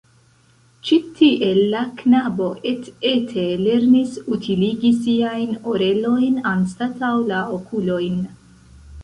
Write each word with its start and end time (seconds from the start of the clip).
Ĉi 0.87 0.95
tiel 1.17 1.59
la 1.73 1.83
knabo 1.99 2.47
et-ete 2.69 3.43
lernis 3.67 4.17
utiligi 4.37 4.91
siajn 5.03 5.55
orelojn 5.75 6.41
anstataŭ 6.55 7.13
la 7.31 7.45
okulojn. 7.61 8.19